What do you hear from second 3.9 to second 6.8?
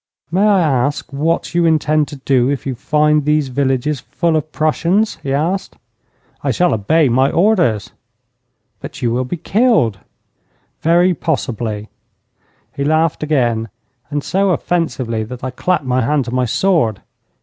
full of Prussians?' he asked. 'I shall